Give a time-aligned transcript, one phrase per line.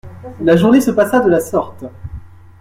[0.43, 1.83] La journée se passa de la sorte.